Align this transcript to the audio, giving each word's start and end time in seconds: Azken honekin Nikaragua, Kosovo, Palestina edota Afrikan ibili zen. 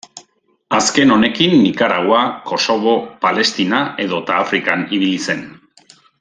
Azken 0.77 1.11
honekin 1.15 1.53
Nikaragua, 1.65 2.21
Kosovo, 2.49 2.95
Palestina 3.27 3.83
edota 4.07 4.41
Afrikan 4.47 4.87
ibili 4.99 5.15
zen. 5.29 5.47